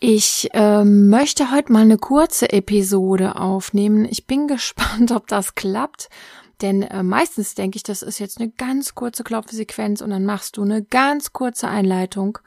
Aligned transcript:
Ich 0.00 0.48
ähm, 0.52 1.08
möchte 1.08 1.50
heute 1.50 1.72
mal 1.72 1.82
eine 1.82 1.98
kurze 1.98 2.52
Episode 2.52 3.34
aufnehmen. 3.34 4.06
Ich 4.08 4.28
bin 4.28 4.46
gespannt, 4.46 5.10
ob 5.10 5.26
das 5.26 5.56
klappt. 5.56 6.08
Denn 6.60 6.82
äh, 6.82 7.02
meistens 7.02 7.54
denke 7.54 7.76
ich, 7.76 7.82
das 7.82 8.02
ist 8.02 8.18
jetzt 8.18 8.38
eine 8.40 8.50
ganz 8.50 8.94
kurze 8.94 9.24
Klopfsequenz 9.24 10.00
und 10.00 10.10
dann 10.10 10.24
machst 10.24 10.56
du 10.56 10.62
eine 10.62 10.82
ganz 10.84 11.32
kurze 11.32 11.68
Einleitung. 11.68 12.38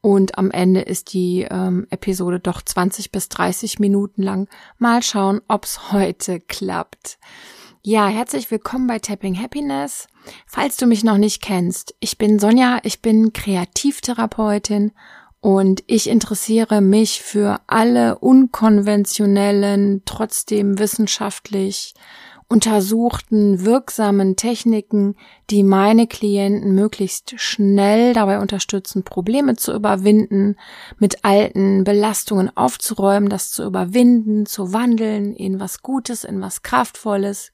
Und 0.00 0.38
am 0.38 0.50
Ende 0.50 0.80
ist 0.80 1.12
die 1.12 1.46
ähm, 1.50 1.86
Episode 1.90 2.40
doch 2.40 2.62
20 2.62 3.10
bis 3.10 3.28
30 3.28 3.78
Minuten 3.80 4.22
lang. 4.22 4.48
Mal 4.78 5.02
schauen, 5.02 5.40
ob's 5.48 5.92
heute 5.92 6.40
klappt. 6.40 7.18
Ja, 7.82 8.06
herzlich 8.08 8.50
willkommen 8.50 8.86
bei 8.86 8.98
Tapping 8.98 9.38
Happiness. 9.38 10.08
Falls 10.46 10.76
du 10.76 10.86
mich 10.86 11.04
noch 11.04 11.18
nicht 11.18 11.42
kennst, 11.42 11.94
ich 12.00 12.16
bin 12.16 12.38
Sonja, 12.38 12.80
ich 12.82 13.02
bin 13.02 13.32
Kreativtherapeutin 13.32 14.92
und 15.40 15.84
ich 15.86 16.08
interessiere 16.08 16.80
mich 16.80 17.22
für 17.22 17.60
alle 17.66 18.18
unkonventionellen, 18.18 20.02
trotzdem 20.04 20.78
wissenschaftlich 20.78 21.94
untersuchten, 22.48 23.64
wirksamen 23.64 24.34
Techniken, 24.34 25.16
die 25.50 25.62
meine 25.62 26.06
Klienten 26.06 26.74
möglichst 26.74 27.38
schnell 27.38 28.14
dabei 28.14 28.40
unterstützen, 28.40 29.02
Probleme 29.02 29.56
zu 29.56 29.74
überwinden, 29.74 30.56
mit 30.96 31.24
alten 31.26 31.84
Belastungen 31.84 32.56
aufzuräumen, 32.56 33.28
das 33.28 33.50
zu 33.50 33.64
überwinden, 33.64 34.46
zu 34.46 34.72
wandeln 34.72 35.34
in 35.34 35.60
was 35.60 35.82
Gutes, 35.82 36.24
in 36.24 36.40
was 36.40 36.62
Kraftvolles, 36.62 37.52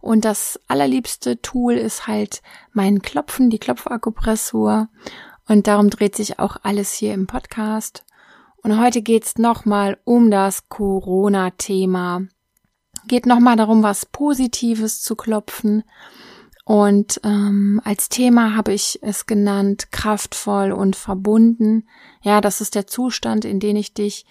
und 0.00 0.24
das 0.24 0.60
allerliebste 0.68 1.40
Tool 1.40 1.74
ist 1.74 2.06
halt 2.06 2.42
mein 2.72 3.02
Klopfen, 3.02 3.50
die 3.50 3.58
Klopfakupressur. 3.58 4.88
Und 5.48 5.66
darum 5.66 5.90
dreht 5.90 6.16
sich 6.16 6.38
auch 6.38 6.56
alles 6.62 6.92
hier 6.92 7.14
im 7.14 7.26
Podcast. 7.26 8.04
Und 8.62 8.80
heute 8.80 9.02
geht's 9.02 9.38
nochmal 9.38 9.98
um 10.04 10.30
das 10.30 10.68
Corona-Thema. 10.68 12.22
Geht 13.06 13.26
nochmal 13.26 13.56
darum, 13.56 13.82
was 13.82 14.06
Positives 14.06 15.02
zu 15.02 15.14
klopfen. 15.14 15.84
Und 16.64 17.20
ähm, 17.22 17.80
als 17.84 18.08
Thema 18.08 18.56
habe 18.56 18.72
ich 18.72 18.98
es 19.02 19.26
genannt, 19.26 19.92
kraftvoll 19.92 20.72
und 20.72 20.96
verbunden. 20.96 21.86
Ja, 22.22 22.40
das 22.40 22.60
ist 22.60 22.74
der 22.74 22.88
Zustand, 22.88 23.44
in 23.44 23.60
den 23.60 23.76
ich 23.76 23.94
dich 23.94 24.26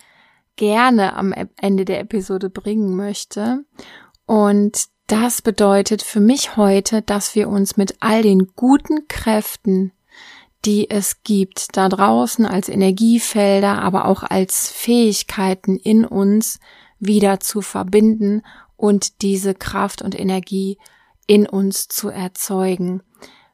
gerne 0.57 1.15
am 1.15 1.33
Ende 1.55 1.85
der 1.85 2.01
Episode 2.01 2.49
bringen 2.49 2.93
möchte. 2.95 3.63
Und 4.25 4.87
das 5.07 5.41
bedeutet 5.41 6.01
für 6.01 6.19
mich 6.19 6.57
heute, 6.57 7.01
dass 7.01 7.35
wir 7.35 7.47
uns 7.47 7.77
mit 7.77 7.95
all 8.01 8.21
den 8.21 8.47
guten 8.55 9.07
Kräften, 9.07 9.93
die 10.65 10.89
es 10.89 11.23
gibt, 11.23 11.77
da 11.77 11.89
draußen 11.89 12.45
als 12.45 12.69
Energiefelder, 12.69 13.81
aber 13.81 14.05
auch 14.05 14.23
als 14.23 14.71
Fähigkeiten 14.71 15.77
in 15.77 16.05
uns 16.05 16.59
wieder 16.99 17.39
zu 17.39 17.61
verbinden 17.61 18.41
und 18.75 19.21
diese 19.21 19.53
Kraft 19.53 20.01
und 20.01 20.19
Energie 20.19 20.77
in 21.27 21.47
uns 21.47 21.87
zu 21.87 22.09
erzeugen, 22.09 23.01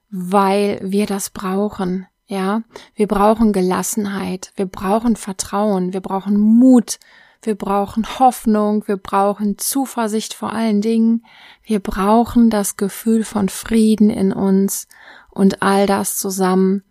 weil 0.10 0.80
wir 0.84 1.06
das 1.06 1.30
brauchen. 1.30 2.08
Ja, 2.28 2.64
wir 2.96 3.08
brauchen 3.08 3.52
Gelassenheit, 3.52 4.54
wir 4.56 4.66
brauchen 4.66 5.18
Vertrauen, 5.18 5.92
wir 5.92 6.00
brauchen 6.00 6.40
Mut, 6.40 6.98
wir 7.42 7.56
brauchen 7.56 8.20
Hoffnung, 8.20 8.88
wir 8.88 8.96
brauchen 8.96 9.58
Zuversicht 9.58 10.34
vor 10.34 10.54
allen 10.54 10.80
Dingen, 10.80 11.26
wir 11.64 11.82
brauchen 11.82 12.50
das 12.50 12.78
Gefühl 12.78 13.26
von 13.26 13.50
Frieden 13.50 14.10
in 14.10 14.32
uns 14.32 14.88
und 15.30 15.62
all 15.62 15.88
das 15.88 16.18
zusammen, 16.18 16.84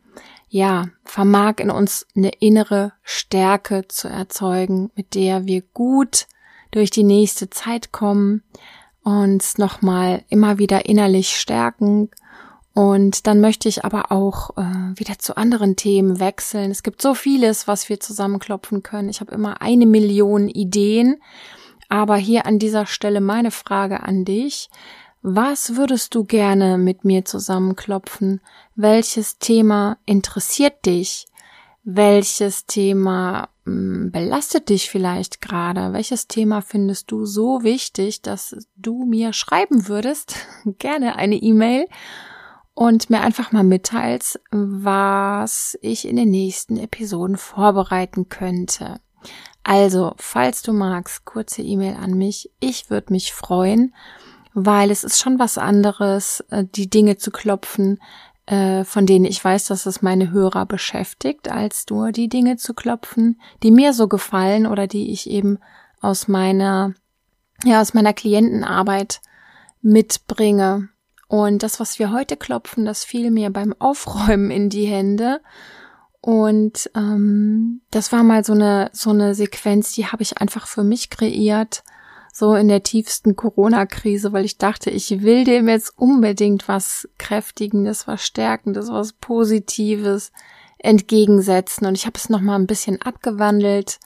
ja, 0.50 0.88
vermag 1.04 1.54
in 1.58 1.70
uns 1.70 2.06
eine 2.14 2.30
innere 2.40 2.92
Stärke 3.02 3.88
zu 3.88 4.08
erzeugen, 4.08 4.90
mit 4.94 5.14
der 5.14 5.46
wir 5.46 5.62
gut 5.62 6.26
durch 6.70 6.90
die 6.90 7.04
nächste 7.04 7.48
Zeit 7.48 7.92
kommen, 7.92 8.42
uns 9.02 9.56
nochmal 9.56 10.24
immer 10.28 10.58
wieder 10.58 10.84
innerlich 10.86 11.38
stärken 11.38 12.10
und 12.72 13.26
dann 13.26 13.40
möchte 13.40 13.68
ich 13.68 13.84
aber 13.84 14.12
auch 14.12 14.56
äh, 14.56 14.62
wieder 14.94 15.18
zu 15.18 15.36
anderen 15.36 15.76
Themen 15.76 16.20
wechseln. 16.20 16.70
Es 16.70 16.82
gibt 16.82 17.02
so 17.02 17.14
vieles, 17.14 17.66
was 17.66 17.88
wir 17.88 17.98
zusammenklopfen 17.98 18.82
können. 18.82 19.08
Ich 19.08 19.20
habe 19.20 19.34
immer 19.34 19.60
eine 19.60 19.86
Million 19.86 20.48
Ideen. 20.48 21.20
Aber 21.88 22.16
hier 22.16 22.46
an 22.46 22.60
dieser 22.60 22.86
Stelle 22.86 23.20
meine 23.20 23.50
Frage 23.50 24.04
an 24.04 24.24
dich. 24.24 24.70
Was 25.22 25.76
würdest 25.76 26.14
du 26.14 26.25
gerne 26.25 26.78
mit 26.78 27.04
mir 27.04 27.26
zusammenklopfen? 27.26 28.41
Welches 28.75 29.38
Thema 29.38 29.98
interessiert 30.06 30.86
dich? 30.86 31.26
Welches 31.82 32.64
Thema 32.64 33.50
hm, 33.64 34.10
belastet 34.12 34.70
dich 34.70 34.88
vielleicht 34.88 35.42
gerade? 35.42 35.92
Welches 35.92 36.26
Thema 36.26 36.62
findest 36.62 37.10
du 37.10 37.26
so 37.26 37.62
wichtig, 37.62 38.22
dass 38.22 38.56
du 38.76 39.04
mir 39.04 39.34
schreiben 39.34 39.88
würdest? 39.88 40.36
gerne 40.78 41.16
eine 41.16 41.36
E-Mail 41.36 41.86
und 42.72 43.10
mir 43.10 43.20
einfach 43.20 43.53
mal 43.53 43.64
mitteilst, 43.64 44.41
was 44.50 45.78
ich 45.82 46.09
in 46.09 46.16
den 46.16 46.30
nächsten 46.30 46.78
Episoden 46.78 47.36
vorbereiten 47.36 48.30
könnte. 48.30 49.00
Also, 49.62 50.14
falls 50.16 50.62
du 50.62 50.72
magst, 50.72 51.26
kurze 51.26 51.60
E-Mail 51.60 51.97
an 51.97 52.14
mich. 52.14 52.50
Ich 52.59 52.88
würde 52.88 53.12
mich 53.12 53.34
freuen, 53.34 53.94
weil 54.54 54.90
es 54.90 55.04
ist 55.04 55.20
schon 55.20 55.38
was 55.38 55.58
anderes, 55.58 56.44
äh, 56.50 56.64
die 56.64 56.90
Dinge 56.90 57.16
zu 57.16 57.30
klopfen, 57.30 58.00
äh, 58.46 58.84
von 58.84 59.06
denen 59.06 59.24
ich 59.24 59.44
weiß, 59.44 59.66
dass 59.66 59.86
es 59.86 60.02
meine 60.02 60.30
Hörer 60.30 60.66
beschäftigt, 60.66 61.50
als 61.50 61.86
nur 61.88 62.12
die 62.12 62.28
Dinge 62.28 62.56
zu 62.56 62.74
klopfen, 62.74 63.40
die 63.62 63.70
mir 63.70 63.92
so 63.92 64.08
gefallen 64.08 64.66
oder 64.66 64.86
die 64.86 65.12
ich 65.12 65.30
eben 65.30 65.58
aus 66.00 66.28
meiner, 66.28 66.94
ja, 67.64 67.80
aus 67.80 67.94
meiner 67.94 68.12
Klientenarbeit 68.12 69.20
mitbringe. 69.82 70.88
Und 71.28 71.62
das, 71.62 71.78
was 71.78 71.98
wir 72.00 72.10
heute 72.10 72.36
klopfen, 72.36 72.84
das 72.84 73.04
fiel 73.04 73.30
mir 73.30 73.50
beim 73.50 73.72
Aufräumen 73.78 74.50
in 74.50 74.68
die 74.68 74.86
Hände. 74.86 75.40
Und 76.20 76.90
ähm, 76.94 77.82
das 77.90 78.10
war 78.10 78.24
mal 78.24 78.44
so 78.44 78.52
eine 78.52 78.90
so 78.92 79.10
eine 79.10 79.34
Sequenz, 79.34 79.92
die 79.92 80.06
habe 80.06 80.22
ich 80.22 80.38
einfach 80.38 80.66
für 80.66 80.82
mich 80.82 81.08
kreiert, 81.08 81.82
so 82.32 82.54
in 82.54 82.68
der 82.68 82.82
tiefsten 82.82 83.36
Corona-Krise, 83.36 84.32
weil 84.32 84.44
ich 84.44 84.59
dachte, 84.59 84.91
ich 84.91 85.22
will 85.22 85.44
dem 85.44 85.68
jetzt 85.68 85.92
unbedingt 85.97 86.68
was 86.68 87.09
kräftigendes, 87.18 88.06
was 88.06 88.24
stärkendes, 88.24 88.88
was 88.88 89.12
Positives 89.15 90.32
entgegensetzen. 90.78 91.86
Und 91.86 91.97
ich 91.97 92.06
habe 92.06 92.16
es 92.16 92.28
noch 92.28 92.41
mal 92.41 92.56
ein 92.56 92.66
bisschen 92.66 93.03
abgewandelt 93.03 93.98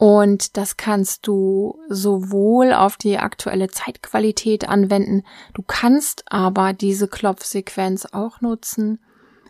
und 0.00 0.56
das 0.56 0.78
kannst 0.78 1.26
du 1.26 1.78
sowohl 1.90 2.72
auf 2.72 2.96
die 2.96 3.18
aktuelle 3.18 3.68
Zeitqualität 3.68 4.66
anwenden, 4.66 5.24
du 5.52 5.62
kannst 5.62 6.24
aber 6.32 6.72
diese 6.72 7.06
Klopfsequenz 7.06 8.06
auch 8.06 8.40
nutzen 8.40 8.98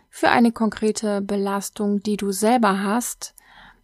für 0.09 0.27
eine 0.27 0.51
konkrete 0.51 1.21
Belastung, 1.21 2.03
die 2.03 2.17
du 2.17 2.33
selber 2.33 2.83
hast. 2.83 3.33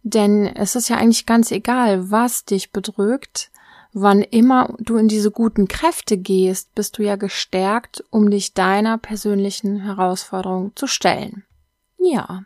Denn 0.02 0.44
es 0.44 0.76
ist 0.76 0.90
ja 0.90 0.98
eigentlich 0.98 1.24
ganz 1.24 1.50
egal, 1.52 2.10
was 2.10 2.44
dich 2.44 2.70
bedrückt. 2.70 3.50
Wann 3.92 4.22
immer 4.22 4.74
du 4.78 4.96
in 4.96 5.08
diese 5.08 5.30
guten 5.30 5.66
Kräfte 5.66 6.18
gehst, 6.18 6.74
bist 6.74 6.98
du 6.98 7.02
ja 7.02 7.16
gestärkt, 7.16 8.04
um 8.10 8.30
dich 8.30 8.54
deiner 8.54 8.98
persönlichen 8.98 9.80
Herausforderung 9.80 10.72
zu 10.76 10.86
stellen. 10.86 11.44
Ja. 11.98 12.44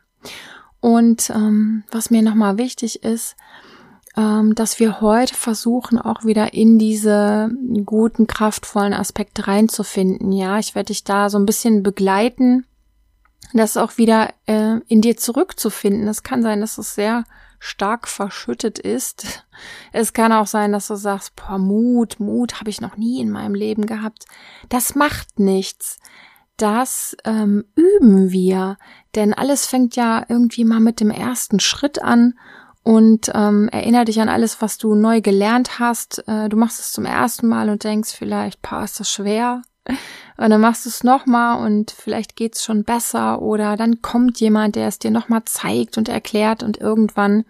Und 0.81 1.31
ähm, 1.31 1.85
was 1.91 2.11
mir 2.11 2.23
nochmal 2.23 2.59
wichtig 2.59 3.03
ist, 3.05 3.37
ähm, 4.17 4.55
dass 4.55 4.79
wir 4.79 5.01
heute 5.01 5.35
versuchen, 5.35 5.99
auch 5.99 6.25
wieder 6.25 6.53
in 6.55 6.79
diese 6.79 7.51
guten, 7.85 8.27
kraftvollen 8.27 8.93
Aspekte 8.93 9.47
reinzufinden. 9.47 10.33
Ja, 10.33 10.59
ich 10.59 10.75
werde 10.75 10.89
dich 10.89 11.05
da 11.05 11.31
so 11.31 11.39
ein 11.39 11.47
bisschen 11.47 11.83
begleiten, 11.83 12.67
das 13.53 13.77
auch 13.77 13.99
wieder 13.99 14.31
äh, 14.47 14.79
in 14.89 15.01
dir 15.01 15.17
zurückzufinden. 15.17 16.09
Es 16.09 16.23
kann 16.23 16.43
sein, 16.43 16.61
dass 16.61 16.79
es 16.79 16.95
sehr 16.95 17.25
stark 17.65 18.09
verschüttet 18.09 18.81
ist. 18.81 19.47
Es 19.93 20.13
kann 20.13 20.33
auch 20.33 20.49
sein, 20.49 20.73
dass 20.73 20.89
du 20.89 20.97
sagst, 20.97 21.37
boah, 21.37 21.59
Mut, 21.59 22.19
Mut 22.19 22.59
habe 22.59 22.71
ich 22.71 22.81
noch 22.81 22.97
nie 22.97 23.21
in 23.21 23.31
meinem 23.31 23.55
Leben 23.55 23.87
gehabt. 23.87 24.25
Das 24.69 24.97
macht 24.97 25.39
nichts. 25.39 26.01
Das 26.57 27.17
ähm, 27.25 27.65
üben 27.77 28.33
wir, 28.33 28.79
denn 29.15 29.33
alles 29.33 29.67
fängt 29.67 29.95
ja 29.95 30.25
irgendwie 30.29 30.65
mal 30.65 30.81
mit 30.81 30.99
dem 30.99 31.11
ersten 31.11 31.61
Schritt 31.61 32.03
an 32.03 32.35
und 32.83 33.31
ähm, 33.33 33.69
erinnere 33.69 34.07
dich 34.07 34.21
an 34.21 34.29
alles, 34.29 34.61
was 34.61 34.77
du 34.77 34.97
neu 34.97 35.21
gelernt 35.21 35.79
hast. 35.79 36.27
Äh, 36.27 36.49
du 36.49 36.57
machst 36.57 36.81
es 36.81 36.91
zum 36.91 37.05
ersten 37.05 37.47
Mal 37.47 37.69
und 37.69 37.85
denkst 37.85 38.13
vielleicht, 38.13 38.61
pa, 38.61 38.83
ist 38.83 38.99
das 38.99 39.09
schwer? 39.09 39.63
Und 39.87 40.51
dann 40.51 40.61
machst 40.61 40.87
du 40.87 40.89
es 40.89 41.05
nochmal 41.05 41.65
und 41.65 41.91
vielleicht 41.91 42.37
geht's 42.37 42.65
schon 42.65 42.85
besser 42.85 43.43
oder 43.43 43.77
dann 43.77 44.01
kommt 44.01 44.41
jemand, 44.41 44.77
der 44.77 44.89
es 44.89 44.99
dir 44.99 45.11
nochmal 45.11 45.45
zeigt 45.45 45.99
und 45.99 46.09
erklärt 46.09 46.63
und 46.63 46.79
irgendwann 46.79 47.45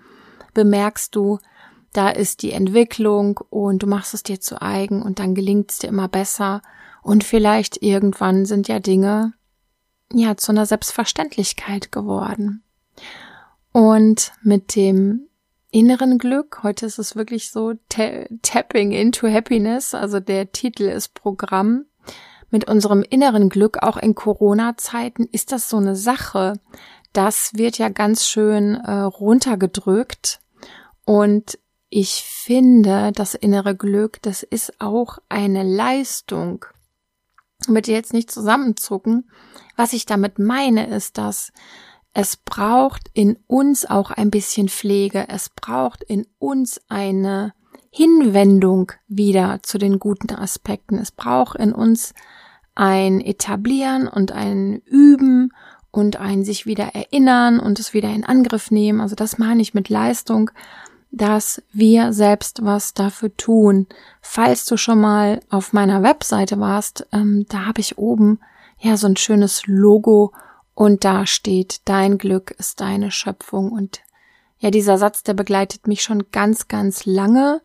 bemerkst 0.54 1.14
du, 1.14 1.38
da 1.92 2.08
ist 2.08 2.42
die 2.42 2.52
Entwicklung 2.52 3.40
und 3.50 3.82
du 3.82 3.86
machst 3.86 4.14
es 4.14 4.22
dir 4.22 4.40
zu 4.40 4.60
eigen 4.62 5.02
und 5.02 5.18
dann 5.18 5.34
gelingt 5.34 5.70
es 5.70 5.78
dir 5.78 5.88
immer 5.88 6.08
besser 6.08 6.62
und 7.02 7.22
vielleicht 7.24 7.82
irgendwann 7.82 8.46
sind 8.46 8.68
ja 8.68 8.78
Dinge 8.78 9.34
ja 10.12 10.36
zu 10.36 10.52
einer 10.52 10.66
Selbstverständlichkeit 10.66 11.92
geworden. 11.92 12.62
Und 13.72 14.32
mit 14.42 14.76
dem 14.76 15.28
inneren 15.70 16.18
Glück, 16.18 16.62
heute 16.62 16.86
ist 16.86 16.98
es 16.98 17.16
wirklich 17.16 17.50
so 17.50 17.74
Tapping 17.88 18.92
into 18.92 19.26
Happiness, 19.28 19.94
also 19.94 20.20
der 20.20 20.52
Titel 20.52 20.84
ist 20.84 21.14
Programm. 21.14 21.86
Mit 22.52 22.68
unserem 22.68 23.02
inneren 23.02 23.48
Glück, 23.48 23.82
auch 23.82 23.96
in 23.96 24.14
Corona-Zeiten, 24.14 25.26
ist 25.32 25.52
das 25.52 25.70
so 25.70 25.78
eine 25.78 25.96
Sache. 25.96 26.60
Das 27.14 27.52
wird 27.54 27.78
ja 27.78 27.88
ganz 27.88 28.28
schön 28.28 28.74
äh, 28.74 28.90
runtergedrückt. 28.92 30.40
Und 31.06 31.58
ich 31.88 32.22
finde, 32.22 33.10
das 33.14 33.34
innere 33.34 33.74
Glück, 33.74 34.20
das 34.20 34.42
ist 34.42 34.82
auch 34.82 35.16
eine 35.30 35.62
Leistung. 35.62 36.66
Bitte 37.68 37.92
jetzt 37.92 38.12
nicht 38.12 38.30
zusammenzucken. 38.30 39.30
Was 39.76 39.94
ich 39.94 40.04
damit 40.04 40.38
meine, 40.38 40.88
ist, 40.88 41.16
dass 41.16 41.52
es 42.12 42.36
braucht 42.36 43.10
in 43.14 43.38
uns 43.46 43.86
auch 43.88 44.10
ein 44.10 44.30
bisschen 44.30 44.68
Pflege. 44.68 45.26
Es 45.30 45.48
braucht 45.48 46.02
in 46.02 46.26
uns 46.38 46.82
eine 46.90 47.54
Hinwendung 47.88 48.92
wieder 49.08 49.60
zu 49.62 49.78
den 49.78 49.98
guten 49.98 50.34
Aspekten. 50.34 50.98
Es 50.98 51.12
braucht 51.12 51.56
in 51.56 51.72
uns 51.72 52.12
ein 52.74 53.20
Etablieren 53.20 54.08
und 54.08 54.32
ein 54.32 54.80
Üben 54.86 55.52
und 55.90 56.16
ein 56.16 56.44
sich 56.44 56.66
wieder 56.66 56.94
erinnern 56.94 57.60
und 57.60 57.78
es 57.78 57.92
wieder 57.92 58.08
in 58.08 58.24
Angriff 58.24 58.70
nehmen. 58.70 59.00
Also 59.00 59.14
das 59.14 59.38
meine 59.38 59.62
ich 59.62 59.74
mit 59.74 59.88
Leistung 59.88 60.50
dass 61.12 61.62
wir 61.72 62.14
selbst 62.14 62.64
was 62.64 62.94
dafür 62.94 63.36
tun. 63.36 63.86
Falls 64.22 64.64
du 64.64 64.78
schon 64.78 65.00
mal 65.00 65.40
auf 65.50 65.74
meiner 65.74 66.02
Webseite 66.02 66.58
warst, 66.58 67.06
ähm, 67.12 67.44
da 67.48 67.66
habe 67.66 67.80
ich 67.80 67.98
oben 67.98 68.40
ja 68.78 68.96
so 68.96 69.06
ein 69.06 69.16
schönes 69.16 69.66
Logo 69.66 70.32
und 70.74 71.04
da 71.04 71.26
steht, 71.26 71.82
dein 71.84 72.16
Glück 72.16 72.52
ist 72.52 72.80
deine 72.80 73.10
Schöpfung. 73.10 73.70
Und 73.70 74.00
ja, 74.58 74.70
dieser 74.70 74.96
Satz, 74.96 75.22
der 75.22 75.34
begleitet 75.34 75.86
mich 75.86 76.02
schon 76.02 76.30
ganz, 76.32 76.66
ganz 76.66 77.04
lange 77.04 77.60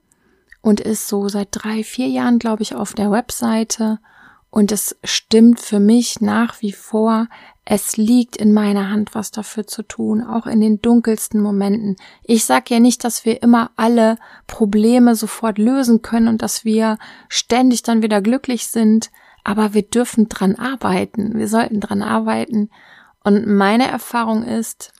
und 0.61 0.81
ist 0.81 1.07
so 1.07 1.29
seit 1.29 1.47
drei, 1.51 1.85
vier 1.85 2.07
Jahren, 2.07 2.39
glaube 2.39 2.63
ich, 2.63 2.75
auf 2.75 2.93
der 2.93 3.11
Webseite. 3.11 3.99
Und 4.49 4.71
es 4.71 4.95
stimmt 5.03 5.59
für 5.59 5.79
mich 5.79 6.21
nach 6.21 6.61
wie 6.61 6.71
vor. 6.71 7.27
Es 7.65 7.97
liegt 7.97 8.37
in 8.37 8.53
meiner 8.53 8.89
Hand, 8.89 9.13
was 9.13 9.31
dafür 9.31 9.67
zu 9.67 9.83
tun, 9.83 10.23
auch 10.23 10.47
in 10.47 10.61
den 10.61 10.81
dunkelsten 10.81 11.41
Momenten. 11.41 11.97
Ich 12.23 12.45
sage 12.45 12.73
ja 12.75 12.79
nicht, 12.79 13.03
dass 13.03 13.25
wir 13.25 13.43
immer 13.43 13.71
alle 13.75 14.17
Probleme 14.47 15.15
sofort 15.15 15.57
lösen 15.57 16.01
können 16.01 16.29
und 16.29 16.41
dass 16.41 16.63
wir 16.63 16.97
ständig 17.27 17.83
dann 17.83 18.01
wieder 18.01 18.21
glücklich 18.21 18.67
sind, 18.67 19.11
aber 19.43 19.73
wir 19.73 19.83
dürfen 19.83 20.29
dran 20.29 20.55
arbeiten. 20.55 21.37
Wir 21.37 21.49
sollten 21.49 21.81
dran 21.81 22.01
arbeiten. 22.01 22.69
Und 23.23 23.47
meine 23.47 23.87
Erfahrung 23.87 24.43
ist, 24.43 24.93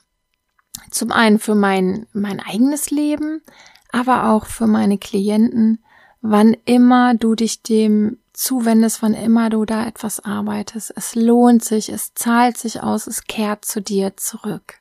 zum 0.90 1.10
einen 1.10 1.38
für 1.38 1.54
mein, 1.54 2.06
mein 2.12 2.40
eigenes 2.40 2.90
Leben, 2.90 3.42
aber 3.90 4.30
auch 4.30 4.46
für 4.46 4.66
meine 4.66 4.98
Klienten, 4.98 5.82
wann 6.20 6.54
immer 6.64 7.14
du 7.14 7.34
dich 7.34 7.62
dem 7.62 8.18
zuwendest, 8.38 9.02
wann 9.02 9.14
immer 9.14 9.50
du 9.50 9.64
da 9.64 9.86
etwas 9.86 10.20
arbeitest. 10.20 10.92
Es 10.96 11.14
lohnt 11.14 11.64
sich, 11.64 11.88
es 11.88 12.14
zahlt 12.14 12.56
sich 12.56 12.82
aus, 12.82 13.06
es 13.06 13.24
kehrt 13.24 13.64
zu 13.64 13.82
dir 13.82 14.16
zurück. 14.16 14.78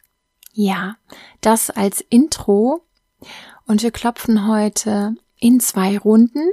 Ja, 0.54 0.98
das 1.42 1.70
als 1.70 2.02
Intro. 2.02 2.84
Und 3.66 3.84
wir 3.84 3.92
klopfen 3.92 4.48
heute 4.48 5.16
in 5.40 5.60
zwei 5.60 5.98
Runden. 5.98 6.50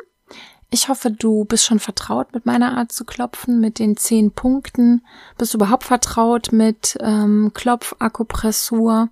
Ich 0.75 0.89
hoffe, 0.89 1.13
du 1.13 1.45
bist 1.45 1.65
schon 1.65 1.79
vertraut 1.79 2.35
mit 2.35 2.47
meiner 2.47 2.77
Art 2.77 2.91
zu 2.91 3.05
klopfen, 3.05 3.61
mit 3.61 3.79
den 3.79 3.97
zehn 3.97 4.33
Punkten. 4.33 5.05
Bist 5.39 5.55
du 5.55 5.59
überhaupt 5.59 5.85
vertraut 5.85 6.51
mit 6.51 6.99
ähm, 6.99 7.53
Klopfakupressur? 7.55 9.09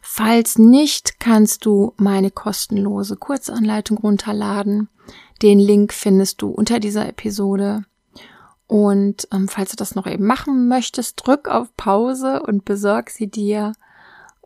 Falls 0.00 0.56
nicht, 0.56 1.20
kannst 1.20 1.66
du 1.66 1.92
meine 1.98 2.30
kostenlose 2.30 3.16
Kurzanleitung 3.16 3.98
runterladen. 3.98 4.88
Den 5.42 5.58
Link 5.58 5.92
findest 5.92 6.40
du 6.40 6.48
unter 6.48 6.80
dieser 6.80 7.06
Episode. 7.06 7.84
Und 8.66 9.28
ähm, 9.32 9.48
falls 9.48 9.72
du 9.72 9.76
das 9.76 9.94
noch 9.94 10.06
eben 10.06 10.24
machen 10.24 10.66
möchtest, 10.66 11.26
drück 11.26 11.46
auf 11.46 11.76
Pause 11.76 12.42
und 12.42 12.64
besorg 12.64 13.10
sie 13.10 13.26
dir. 13.26 13.74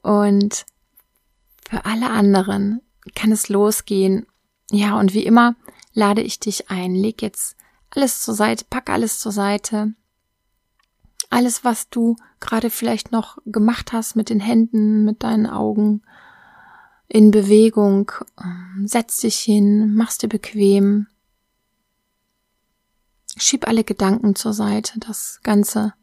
Und 0.03 0.67
für 1.71 1.85
alle 1.85 2.11
anderen 2.11 2.81
kann 3.15 3.31
es 3.31 3.49
losgehen. 3.49 4.27
Ja, 4.73 4.99
und 4.99 5.15
wie 5.15 5.25
immer 5.25 5.55
lade 5.97 6.23
ich 6.23 6.39
dich 6.39 6.71
ein. 6.71 6.95
Leg 6.95 7.23
jetzt 7.23 7.57
alles 7.91 8.21
zur 8.21 8.35
Seite, 8.35 8.65
pack 8.69 8.91
alles 8.91 9.19
zur 9.19 9.33
Seite. 9.33 9.95
Alles, 11.31 11.65
was 11.65 11.89
du 11.89 12.17
gerade 12.39 12.71
vielleicht 12.71 13.11
noch 13.11 13.39
gemacht 13.47 13.93
hast 13.93 14.15
mit 14.15 14.31
den 14.31 14.39
Händen, 14.39 15.05
mit 15.05 15.25
deinen 15.25 15.47
Augen, 15.47 16.03
in 17.09 17.31
Bewegung. 17.31 18.13
Ähm, 18.41 18.87
setz 18.87 19.17
dich 19.19 19.39
hin, 19.39 19.95
mach's 19.95 20.19
dir 20.19 20.29
bequem. 20.29 21.09
Schieb 23.39 23.67
alle 23.67 23.83
Gedanken 23.83 24.35
zur 24.37 24.53
Seite, 24.53 25.01
das 25.01 25.41
ganze, 25.43 25.95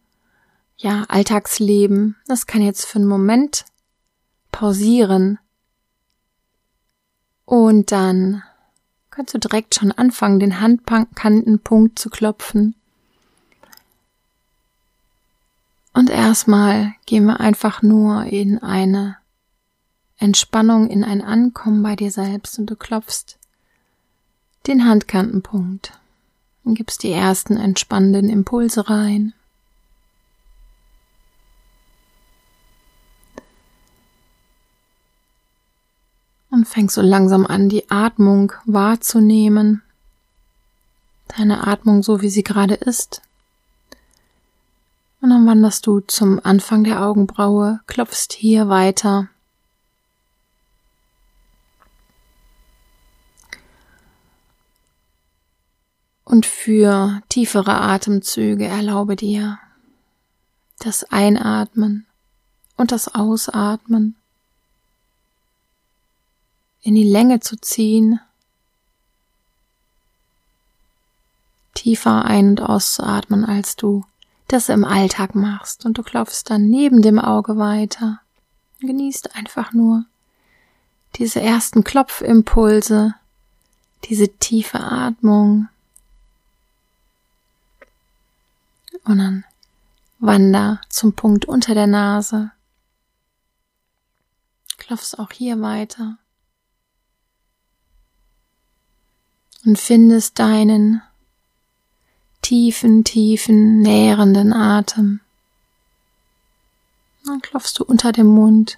ja, 0.76 1.06
Alltagsleben. 1.08 2.18
Das 2.28 2.48
kann 2.48 2.62
jetzt 2.62 2.86
für 2.86 2.98
einen 3.00 3.08
Moment 3.08 3.66
pausieren. 4.52 5.40
Und 7.46 7.92
dann 7.92 8.44
kannst 9.14 9.34
du 9.34 9.38
direkt 9.38 9.76
schon 9.76 9.92
anfangen, 9.92 10.40
den 10.40 10.60
Handkantenpunkt 10.60 12.00
zu 12.00 12.10
klopfen. 12.10 12.76
Und 15.94 16.10
erstmal 16.10 16.94
gehen 17.06 17.26
wir 17.26 17.40
einfach 17.40 17.84
nur 17.84 18.24
in 18.26 18.58
eine 18.64 19.18
Entspannung 20.18 20.90
in 20.90 21.04
ein 21.04 21.22
Ankommen 21.22 21.84
bei 21.84 21.96
dir 21.96 22.10
selbst 22.10 22.58
und 22.58 22.66
du 22.68 22.76
klopfst 22.76 23.38
den 24.66 24.86
Handkantenpunkt 24.86 25.92
und 26.64 26.76
gibst 26.76 27.04
die 27.04 27.12
ersten 27.12 27.58
entspannenden 27.58 28.30
Impulse 28.30 28.90
rein. 28.90 29.34
Und 36.54 36.68
fängst 36.68 36.94
so 36.94 37.02
langsam 37.02 37.48
an, 37.48 37.68
die 37.68 37.90
Atmung 37.90 38.54
wahrzunehmen. 38.66 39.82
Deine 41.36 41.66
Atmung 41.66 42.04
so, 42.04 42.22
wie 42.22 42.30
sie 42.30 42.44
gerade 42.44 42.76
ist. 42.76 43.24
Und 45.20 45.32
dann 45.32 45.48
wanderst 45.48 45.88
du 45.88 46.02
zum 46.02 46.40
Anfang 46.44 46.84
der 46.84 47.02
Augenbraue, 47.02 47.80
klopfst 47.88 48.34
hier 48.34 48.70
weiter 48.70 49.30
Und 56.34 56.46
für 56.48 57.22
tiefere 57.30 57.80
Atemzüge 57.80 58.66
erlaube 58.66 59.16
dir 59.16 59.60
das 60.80 61.04
Einatmen 61.04 62.08
und 62.76 62.92
das 62.92 63.14
Ausatmen 63.14 64.16
in 66.84 66.96
die 66.96 67.10
Länge 67.10 67.40
zu 67.40 67.56
ziehen, 67.56 68.20
tiefer 71.74 72.26
ein- 72.26 72.50
und 72.50 72.62
auszuatmen, 72.62 73.46
als 73.46 73.76
du 73.76 74.06
das 74.48 74.70
im 74.70 74.84
Alltag 74.84 75.34
machst. 75.34 75.86
Und 75.86 75.98
du 75.98 76.04
klopfst 76.04 76.44
dann 76.46 76.70
neben 76.70 77.02
dem 77.02 77.18
Auge 77.20 77.58
weiter. 77.58 78.20
Genießt 78.82 79.36
einfach 79.36 79.74
nur 79.74 80.06
diese 81.16 81.42
ersten 81.42 81.84
Klopfimpulse, 81.84 83.16
diese 84.04 84.28
tiefe 84.28 84.80
Atmung 84.80 85.70
und 89.06 89.18
dann 89.18 89.46
wander 90.20 90.82
zum 90.90 91.14
Punkt 91.14 91.46
unter 91.46 91.74
der 91.74 91.88
Nase. 91.88 92.52
Klopfst 94.78 95.18
auch 95.18 95.32
hier 95.32 95.62
weiter. 95.62 96.18
Und 99.66 99.80
findest 99.80 100.40
deinen 100.40 101.02
tiefen, 102.42 103.04
tiefen, 103.04 103.80
nährenden 103.80 104.54
Atem. 104.54 105.22
Dann 107.26 107.42
klopfst 107.42 107.74
du 107.80 107.86
unter 107.86 108.12
dem 108.12 108.28
Mund. 108.28 108.78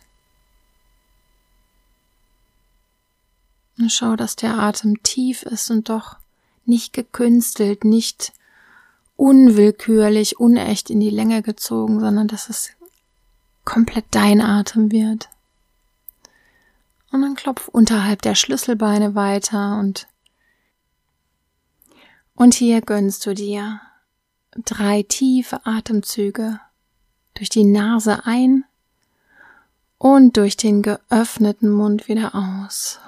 Und 3.78 3.92
schau, 3.92 4.16
dass 4.16 4.36
der 4.36 4.60
Atem 4.60 5.02
tief 5.04 5.44
ist 5.44 5.70
und 5.72 5.90
doch 5.90 6.18
nicht 6.66 6.94
gekünstelt, 6.94 7.84
nicht 7.84 8.34
unwillkürlich, 9.18 10.40
unecht 10.40 10.90
in 10.90 11.00
die 11.00 11.10
Länge 11.10 11.42
gezogen, 11.42 12.00
sondern 12.00 12.28
dass 12.28 12.50
es 12.50 12.70
komplett 13.64 14.06
dein 14.12 14.42
Atem 14.42 14.92
wird. 14.92 15.30
Und 17.12 17.22
dann 17.22 17.36
klopf 17.36 17.68
unterhalb 17.68 18.22
der 18.22 18.36
Schlüsselbeine 18.36 19.16
weiter 19.16 19.80
und 19.80 20.08
und 22.36 22.54
hier 22.54 22.82
gönnst 22.82 23.26
du 23.26 23.34
dir 23.34 23.82
drei 24.56 25.04
tiefe 25.04 25.66
Atemzüge 25.66 26.60
durch 27.34 27.50
die 27.50 27.64
Nase 27.64 28.26
ein 28.26 28.66
und 29.98 30.38
durch 30.38 30.58
den 30.58 30.82
geöffneten 30.82 31.72
Mund 31.72 32.08
wieder 32.08 32.36
aus. 32.36 33.00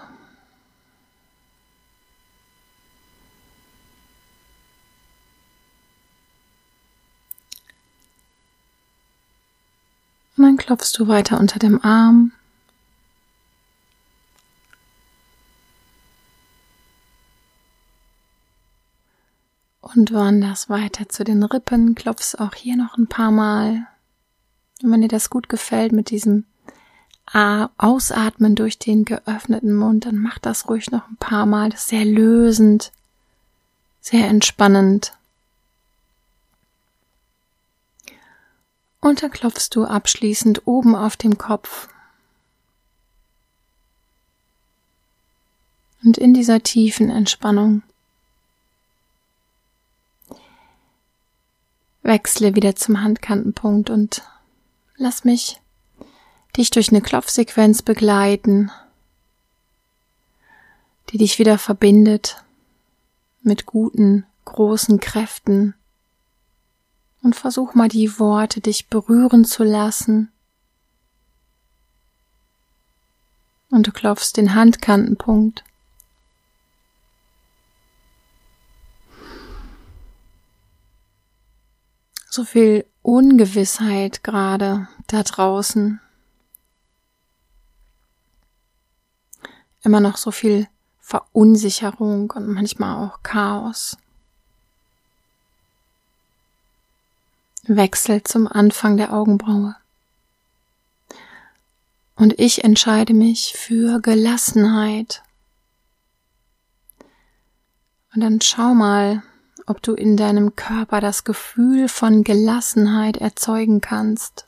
Und 10.35 10.43
dann 10.43 10.57
klopfst 10.57 10.93
du 10.97 11.07
weiter 11.07 11.39
unter 11.39 11.57
dem 11.57 11.83
Arm. 11.83 12.31
Und 19.95 20.11
wanderst 20.11 20.69
weiter 20.69 21.07
zu 21.07 21.23
den 21.23 21.43
Rippen, 21.43 21.95
klopfst 21.95 22.35
auch 22.39 22.53
hier 22.53 22.75
noch 22.75 22.97
ein 22.97 23.07
paar 23.07 23.31
Mal. 23.31 23.87
Und 24.83 24.91
wenn 24.91 25.01
dir 25.01 25.07
das 25.07 25.29
gut 25.29 25.49
gefällt 25.49 25.91
mit 25.91 26.09
diesem 26.09 26.45
Ausatmen 27.33 28.55
durch 28.55 28.79
den 28.79 29.05
geöffneten 29.05 29.75
Mund, 29.75 30.05
dann 30.05 30.17
mach 30.17 30.39
das 30.39 30.69
ruhig 30.69 30.91
noch 30.91 31.07
ein 31.09 31.17
paar 31.17 31.45
Mal. 31.45 31.69
Das 31.69 31.81
ist 31.81 31.87
sehr 31.89 32.05
lösend, 32.05 32.91
sehr 34.01 34.27
entspannend. 34.27 35.13
Und 39.01 39.23
dann 39.23 39.31
klopfst 39.31 39.69
du 39.71 39.85
abschließend 39.85 40.67
oben 40.67 40.95
auf 40.95 41.17
dem 41.17 41.37
Kopf. 41.37 41.89
Und 46.03 46.17
in 46.17 46.33
dieser 46.33 46.61
tiefen 46.61 47.09
Entspannung 47.09 47.83
wechsle 52.07 52.55
wieder 52.55 52.75
zum 52.75 53.01
Handkantenpunkt 53.03 53.91
und 53.91 54.23
lass 54.95 55.23
mich 55.23 55.61
dich 56.55 56.71
durch 56.71 56.89
eine 56.89 57.01
Klopfsequenz 57.01 57.83
begleiten, 57.83 58.71
die 61.09 61.19
dich 61.19 61.37
wieder 61.37 61.59
verbindet 61.59 62.43
mit 63.41 63.65
guten, 63.65 64.25
großen 64.45 64.99
Kräften 64.99 65.75
und 67.21 67.35
versuch 67.35 67.75
mal 67.75 67.89
die 67.89 68.19
Worte 68.19 68.61
dich 68.61 68.87
berühren 68.87 69.45
zu 69.45 69.63
lassen. 69.63 70.31
Und 73.69 73.85
du 73.85 73.91
klopfst 73.91 74.33
den 74.37 74.55
Handkantenpunkt. 74.55 75.65
So 82.37 82.43
viel 82.43 82.85
Ungewissheit 83.01 84.23
gerade 84.23 84.87
da 85.07 85.23
draußen. 85.23 85.99
Immer 89.81 90.01
noch 90.01 90.17
so 90.17 90.29
viel 90.29 90.67
Verunsicherung 90.99 92.29
und 92.29 92.47
manchmal 92.47 93.03
auch 93.03 93.23
Chaos. 93.23 93.97
Wechsel 97.63 98.21
zum 98.21 98.45
Anfang 98.45 98.97
der 98.97 99.13
Augenbraue. 99.13 99.75
Und 102.17 102.39
ich 102.39 102.63
entscheide 102.63 103.15
mich 103.15 103.53
für 103.57 103.99
Gelassenheit. 103.99 105.23
Und 108.13 108.21
dann 108.21 108.41
schau 108.41 108.75
mal, 108.75 109.23
ob 109.67 109.81
du 109.83 109.93
in 109.93 110.17
deinem 110.17 110.55
Körper 110.55 111.01
das 111.01 111.23
Gefühl 111.23 111.89
von 111.89 112.23
Gelassenheit 112.23 113.17
erzeugen 113.17 113.81
kannst. 113.81 114.47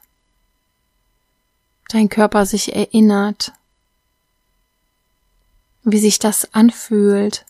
Dein 1.90 2.10
Körper 2.10 2.46
sich 2.46 2.76
erinnert, 2.76 3.54
wie 5.84 6.00
sich 6.00 6.20
das 6.20 6.54
anfühlt, 6.54 7.46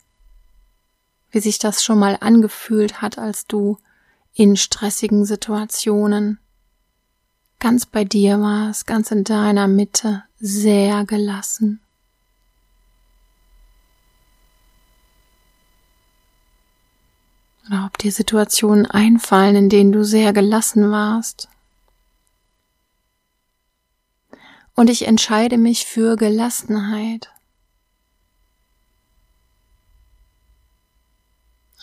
wie 1.32 1.40
sich 1.40 1.60
das 1.60 1.84
schon 1.84 2.00
mal 2.00 2.18
angefühlt 2.20 3.02
hat, 3.02 3.18
als 3.18 3.46
du 3.46 3.78
in 4.34 4.58
stressigen 4.58 5.26
Situationen 5.26 6.40
ganz 7.60 7.86
bei 7.86 8.04
dir 8.04 8.40
warst, 8.40 8.88
ganz 8.88 9.12
in 9.12 9.24
deiner 9.24 9.68
Mitte, 9.68 10.24
sehr 10.40 11.06
gelassen. 11.06 11.82
Oder 17.70 17.86
ob 17.86 17.98
dir 18.00 18.12
Situationen 18.12 18.88
einfallen, 18.88 19.56
in 19.56 19.70
denen 19.70 19.92
du 19.92 20.04
sehr 20.04 20.34
gelassen 20.34 20.92
warst. 20.92 21.50
Und 24.74 24.90
ich 24.90 25.06
entscheide 25.06 25.58
mich 25.58 25.86
für 25.86 26.16
Gelassenheit. 26.16 27.30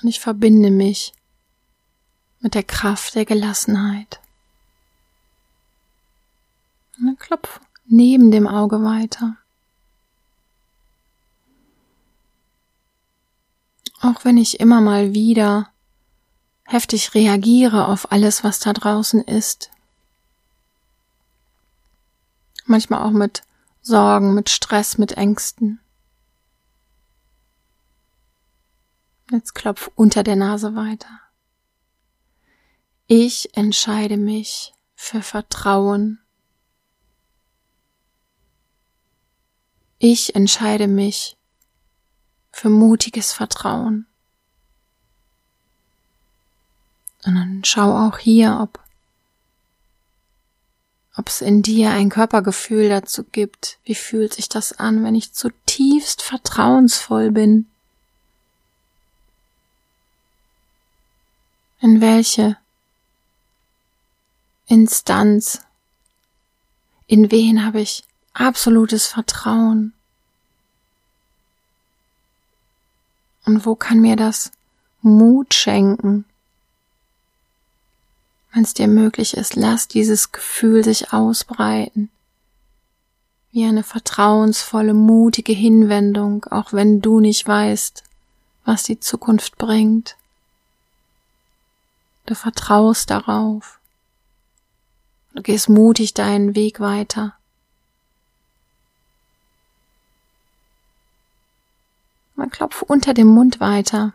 Und 0.03 0.09
ich 0.09 0.19
verbinde 0.19 0.71
mich 0.71 1.13
mit 2.41 2.55
der 2.55 2.65
Kraft 2.65 3.15
der 3.15 3.25
Gelassenheit. 3.25 4.21
Und 6.99 7.07
dann 7.07 7.19
klopf 7.19 7.61
neben 7.85 8.31
dem 8.31 8.49
Auge 8.49 8.83
weiter. 8.83 9.37
Auch 14.01 14.25
wenn 14.25 14.37
ich 14.37 14.59
immer 14.59 14.81
mal 14.81 15.15
wieder 15.15 15.71
heftig 16.67 17.15
reagiere 17.15 17.89
auf 17.89 18.13
alles, 18.13 18.45
was 18.45 18.59
da 18.59 18.73
draußen 18.73 19.23
ist. 19.23 19.71
Manchmal 22.67 23.03
auch 23.03 23.13
mit 23.13 23.43
Sorgen, 23.83 24.35
mit 24.35 24.51
Stress, 24.51 24.99
mit 24.99 25.13
Ängsten. 25.13 25.81
Jetzt 29.31 29.55
klopf 29.55 29.91
unter 29.95 30.23
der 30.23 30.37
Nase 30.37 30.75
weiter. 30.77 31.21
Ich 33.07 33.57
entscheide 33.57 34.17
mich 34.17 34.75
für 34.97 35.23
Vertrauen. 35.23 36.21
Ich 39.99 40.35
entscheide 40.35 40.89
mich 40.89 41.37
für 42.51 42.69
mutiges 42.69 43.33
Vertrauen. 43.33 44.07
Dann 47.27 47.63
schau 47.65 48.07
auch 48.07 48.19
hier, 48.19 48.61
ob 48.63 48.79
ob 51.17 51.29
es 51.29 51.41
in 51.41 51.63
dir 51.63 51.91
ein 51.91 52.11
Körpergefühl 52.11 52.89
dazu 52.91 53.25
gibt. 53.25 53.79
Wie 53.85 53.95
fühlt 53.95 54.35
sich 54.35 54.49
das 54.51 54.75
an, 54.75 55.03
wenn 55.03 55.15
ich 55.15 55.33
zutiefst 55.33 56.23
vertrauensvoll 56.23 57.33
bin? 57.33 57.67
In 61.81 62.01
welche 62.01 62.59
Instanz, 64.67 65.63
in 67.07 67.31
wen 67.31 67.65
habe 67.65 67.81
ich 67.81 68.05
absolutes 68.35 69.07
Vertrauen? 69.07 69.95
Und 73.47 73.65
wo 73.65 73.75
kann 73.75 74.01
mir 74.01 74.17
das 74.17 74.53
Mut 75.01 75.55
schenken? 75.55 76.27
Wenn 78.57 78.63
es 78.63 78.73
dir 78.73 78.89
möglich 78.89 79.37
ist, 79.37 79.55
lass 79.55 79.87
dieses 79.87 80.33
Gefühl 80.33 80.83
sich 80.83 81.13
ausbreiten. 81.13 82.11
Wie 83.53 83.67
eine 83.67 83.83
vertrauensvolle, 83.83 84.95
mutige 84.95 85.53
Hinwendung, 85.53 86.47
auch 86.47 86.73
wenn 86.73 87.03
du 87.03 87.21
nicht 87.21 87.47
weißt, 87.47 88.03
was 88.65 88.83
die 88.83 88.99
Zukunft 88.99 89.59
bringt. 89.59 90.17
Du 92.25 92.35
vertraust 92.35 93.11
darauf. 93.11 93.79
Du 95.35 95.43
gehst 95.43 95.69
mutig 95.69 96.15
deinen 96.15 96.55
Weg 96.55 96.81
weiter. 96.81 97.37
Man 102.37 102.51
klopft 102.51 102.85
unter 102.85 103.13
dem 103.13 103.27
Mund 103.27 103.61
weiter. 103.61 104.15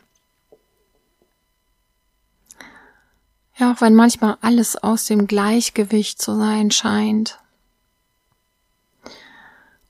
Ja, 3.61 3.73
auch 3.73 3.81
wenn 3.81 3.93
manchmal 3.93 4.39
alles 4.41 4.75
aus 4.75 5.05
dem 5.05 5.27
Gleichgewicht 5.27 6.19
zu 6.19 6.35
sein 6.35 6.71
scheint 6.71 7.37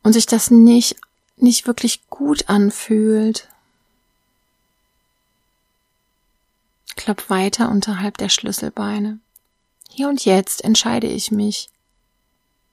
und 0.04 0.12
sich 0.12 0.26
das 0.26 0.52
nicht, 0.52 0.98
nicht 1.38 1.68
wirklich 1.68 2.06
gut 2.10 2.50
anfühlt. 2.50 3.48
Klopp 6.98 7.30
weiter 7.30 7.70
unterhalb 7.70 8.18
der 8.18 8.28
Schlüsselbeine. 8.28 9.22
Hier 9.90 10.10
und 10.10 10.26
jetzt 10.26 10.66
entscheide 10.66 11.08
ich 11.08 11.32
mich 11.32 11.70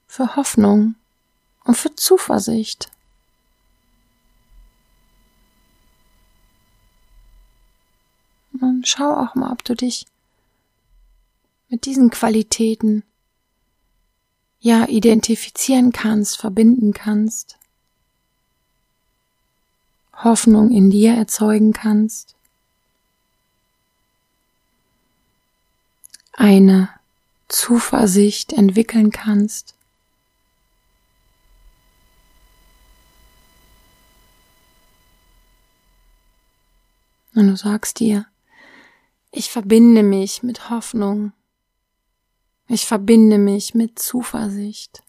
für 0.08 0.34
Hoffnung 0.34 0.96
und 1.62 1.76
für 1.76 1.94
Zuversicht. 1.94 2.90
Und 8.60 8.88
schau 8.88 9.14
auch 9.14 9.36
mal, 9.36 9.52
ob 9.52 9.62
du 9.62 9.76
dich 9.76 10.04
mit 11.68 11.84
diesen 11.84 12.10
Qualitäten 12.10 13.04
ja 14.60 14.88
identifizieren 14.88 15.92
kannst, 15.92 16.38
verbinden 16.38 16.92
kannst. 16.92 17.58
Hoffnung 20.25 20.72
in 20.72 20.90
dir 20.90 21.14
erzeugen 21.14 21.72
kannst. 21.72 22.34
Eine 26.32 26.88
Zuversicht 27.48 28.52
entwickeln 28.52 29.10
kannst. 29.10 29.75
Und 37.34 37.46
du 37.46 37.56
sagst 37.56 38.00
dir, 38.00 38.26
ich 39.30 39.50
verbinde 39.50 40.02
mich 40.02 40.42
mit 40.42 40.70
Hoffnung. 40.70 41.32
Ich 42.70 42.84
verbinde 42.84 43.38
mich 43.38 43.75
mit 43.75 43.98
Zuversicht. 43.98 45.02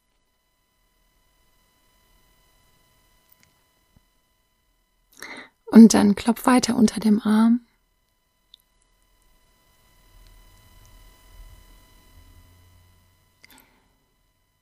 Und 5.66 5.94
dann 5.94 6.16
klopf 6.16 6.46
weiter 6.46 6.78
unter 6.78 7.02
dem 7.02 7.22
Arm. 7.22 7.60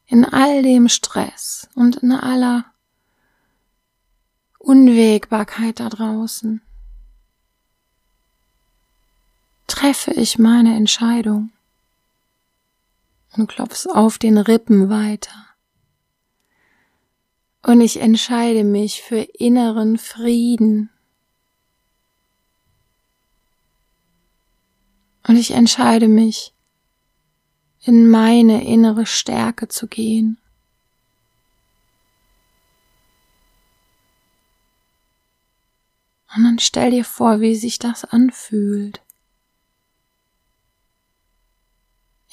In 0.08 0.26
all 0.26 0.64
dem 0.64 0.90
Stress 0.90 1.70
und 1.76 1.98
in 1.98 2.12
aller 2.12 2.66
Unwägbarkeit 4.58 5.80
da 5.80 5.90
draußen 5.90 6.62
treffe 9.68 10.12
ich 10.12 10.40
meine 10.40 10.76
Entscheidung 10.76 11.52
und 13.38 13.48
klopf's 13.48 13.88
auf 13.88 14.18
den 14.18 14.38
Rippen 14.38 14.90
weiter. 14.90 15.48
Und 17.64 17.82
ich 17.82 18.00
entscheide 18.00 18.64
mich 18.64 19.02
für 19.02 19.20
inneren 19.20 19.98
Frieden. 19.98 20.90
Und 25.28 25.36
ich 25.36 25.52
entscheide 25.52 26.08
mich, 26.08 26.54
in 27.82 28.10
meine 28.10 28.66
innere 28.66 29.06
Stärke 29.06 29.68
zu 29.68 29.88
gehen. 29.88 30.38
Und 36.36 36.44
dann 36.44 36.60
stell 36.60 36.92
dir 36.92 37.06
vor, 37.06 37.40
wie 37.40 37.56
sich 37.56 37.80
das 37.80 38.04
anfühlt. 38.04 39.02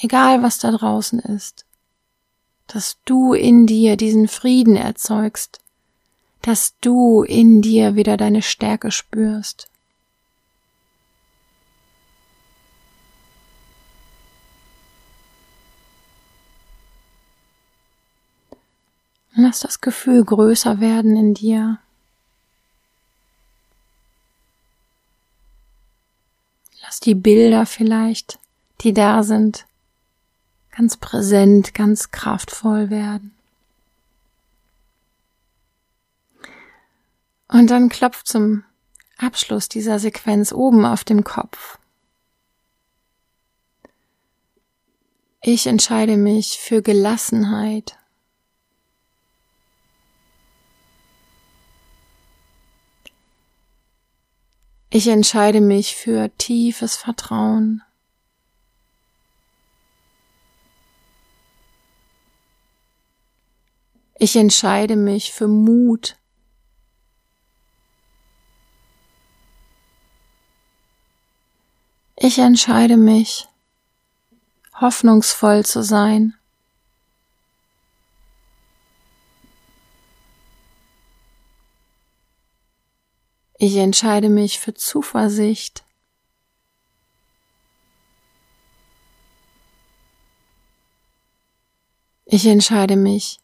Egal 0.05 0.43
was 0.43 0.59
da 0.59 0.71
draußen 0.71 1.19
ist, 1.19 1.65
dass 2.67 2.99
du 3.07 3.33
in 3.33 3.67
dir 3.67 3.97
diesen 3.97 4.29
Frieden 4.29 4.77
erzeugst, 4.77 5.61
dass 6.43 6.75
du 6.81 7.23
in 7.23 7.63
dir 7.63 7.95
wieder 7.95 8.19
deine 8.19 8.43
Stärke 8.43 8.91
spürst. 8.91 9.69
Lass 19.37 19.61
das 19.61 19.81
Gefühl 19.81 20.23
größer 20.23 20.81
werden 20.81 21.17
in 21.17 21.35
dir. 21.35 21.79
Lass 26.83 27.01
die 27.01 27.15
Bilder 27.15 27.65
vielleicht, 27.65 28.39
die 28.83 28.93
da 28.93 29.23
sind, 29.23 29.67
ganz 30.77 30.97
präsent, 30.97 31.75
ganz 31.75 32.11
kraftvoll 32.11 32.91
werden. 32.91 33.33
Und 37.49 37.71
dann 37.71 37.89
klopft 37.89 38.27
zum 38.27 38.65
Abschluss 39.17 39.69
dieser 39.69 40.01
Sequenz 40.01 40.53
oben 40.53 40.85
auf 40.85 41.05
dem 41.05 41.23
Kopf. 41.23 41.79
Ich 45.41 45.67
entscheide 45.67 46.17
mich 46.17 46.59
für 46.59 46.83
Gelassenheit. 46.83 47.97
Ich 54.91 55.07
entscheide 55.07 55.61
mich 55.61 55.95
für 55.95 56.37
tiefes 56.39 56.97
Vertrauen. 56.97 57.84
Ich 64.25 64.37
entscheide 64.37 64.97
mich 64.97 65.35
für 65.35 65.49
Mut. 65.49 66.17
Ich 72.17 72.39
entscheide 72.39 72.97
mich, 72.97 73.47
hoffnungsvoll 74.81 75.67
zu 75.67 75.83
sein. 75.83 76.33
Ich 83.59 83.77
entscheide 83.77 84.31
mich 84.31 84.59
für 84.59 84.73
Zuversicht. 84.73 85.85
Ich 92.25 92.47
entscheide 92.47 92.97
mich 92.97 93.44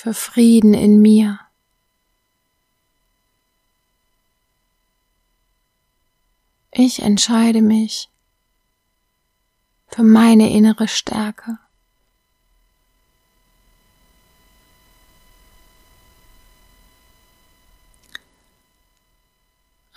für 0.00 0.14
Frieden 0.14 0.72
in 0.72 1.02
mir. 1.02 1.40
Ich 6.70 7.02
entscheide 7.02 7.60
mich 7.60 8.08
für 9.88 10.02
meine 10.02 10.50
innere 10.50 10.88
Stärke. 10.88 11.58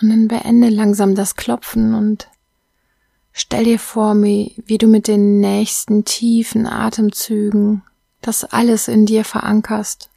Und 0.01 0.09
dann 0.09 0.27
beende 0.27 0.67
langsam 0.67 1.15
das 1.15 1.37
Klopfen 1.37 1.93
und 1.93 2.27
stell 3.31 3.63
dir 3.63 3.79
vor, 3.79 4.21
wie, 4.21 4.53
wie 4.65 4.77
du 4.77 4.87
mit 4.87 5.07
den 5.07 5.39
nächsten 5.39 6.03
tiefen 6.03 6.67
Atemzügen 6.67 7.83
das 8.23 8.45
alles 8.45 8.88
in 8.88 9.05
dir 9.05 9.25
verankerst, 9.25 10.09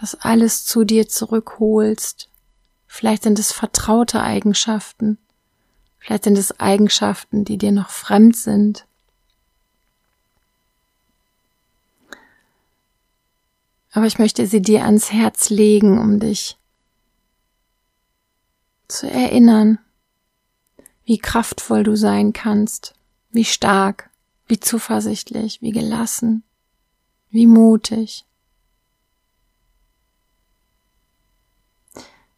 das 0.00 0.14
alles 0.16 0.64
zu 0.64 0.84
dir 0.84 1.08
zurückholst. 1.08 2.28
Vielleicht 2.86 3.22
sind 3.22 3.38
es 3.38 3.52
vertraute 3.52 4.22
Eigenschaften, 4.22 5.18
vielleicht 5.98 6.24
sind 6.24 6.38
es 6.38 6.58
Eigenschaften, 6.58 7.44
die 7.44 7.58
dir 7.58 7.70
noch 7.70 7.90
fremd 7.90 8.36
sind. 8.36 8.86
Aber 13.92 14.06
ich 14.06 14.18
möchte 14.18 14.46
sie 14.46 14.62
dir 14.62 14.84
ans 14.84 15.12
Herz 15.12 15.50
legen, 15.50 15.98
um 15.98 16.18
dich 16.18 16.56
zu 18.88 19.10
erinnern, 19.10 19.78
wie 21.04 21.18
kraftvoll 21.18 21.82
du 21.82 21.94
sein 21.94 22.32
kannst, 22.32 22.94
wie 23.32 23.44
stark, 23.44 24.08
wie 24.46 24.60
zuversichtlich, 24.60 25.60
wie 25.60 25.72
gelassen 25.72 26.42
wie 27.32 27.46
mutig. 27.46 28.24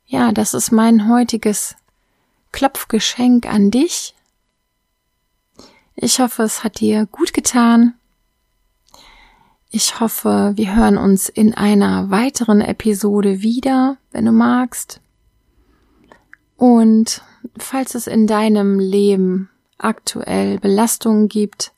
Ja, 0.06 0.32
das 0.32 0.54
ist 0.54 0.70
mein 0.70 1.08
heutiges 1.08 1.76
Klopfgeschenk 2.52 3.46
an 3.46 3.70
dich. 3.70 4.14
Ich 5.96 6.20
hoffe, 6.20 6.44
es 6.44 6.64
hat 6.64 6.80
dir 6.80 7.06
gut 7.06 7.34
getan. 7.34 7.94
Ich 9.70 9.98
hoffe, 9.98 10.52
wir 10.54 10.76
hören 10.76 10.96
uns 10.96 11.28
in 11.28 11.52
einer 11.52 12.10
weiteren 12.10 12.60
Episode 12.60 13.42
wieder, 13.42 13.96
wenn 14.12 14.24
du 14.24 14.32
magst. 14.32 15.00
Und 16.56 17.22
falls 17.58 17.96
es 17.96 18.06
in 18.06 18.28
deinem 18.28 18.78
Leben 18.78 19.50
aktuell 19.78 20.60
Belastungen 20.60 21.28
gibt, 21.28 21.73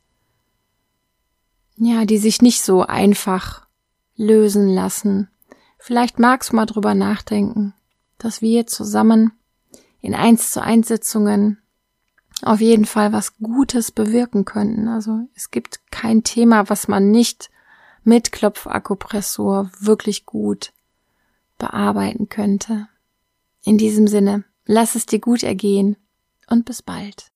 ja, 1.76 2.04
die 2.04 2.18
sich 2.18 2.42
nicht 2.42 2.62
so 2.62 2.82
einfach 2.82 3.66
lösen 4.16 4.68
lassen, 4.68 5.28
Vielleicht 5.86 6.18
magst 6.18 6.50
du 6.50 6.56
mal 6.56 6.66
drüber 6.66 6.96
nachdenken, 6.96 7.72
dass 8.18 8.42
wir 8.42 8.66
zusammen 8.66 9.30
in 10.00 10.16
eins 10.16 10.50
zu 10.50 10.60
eins 10.60 10.88
Sitzungen 10.88 11.62
auf 12.42 12.60
jeden 12.60 12.86
Fall 12.86 13.12
was 13.12 13.36
Gutes 13.36 13.92
bewirken 13.92 14.44
könnten. 14.44 14.88
Also 14.88 15.20
es 15.36 15.52
gibt 15.52 15.78
kein 15.92 16.24
Thema, 16.24 16.68
was 16.68 16.88
man 16.88 17.12
nicht 17.12 17.50
mit 18.02 18.32
Klopfakupressur 18.32 19.70
wirklich 19.78 20.26
gut 20.26 20.72
bearbeiten 21.56 22.28
könnte. 22.28 22.88
In 23.62 23.78
diesem 23.78 24.08
Sinne, 24.08 24.42
lass 24.64 24.96
es 24.96 25.06
dir 25.06 25.20
gut 25.20 25.44
ergehen 25.44 25.96
und 26.50 26.64
bis 26.64 26.82
bald. 26.82 27.30